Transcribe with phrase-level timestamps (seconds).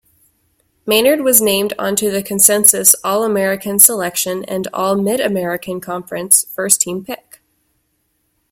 [0.83, 7.43] Maynard was named onto the consensus All-American selection and All-Mid-American Conference first-team pick.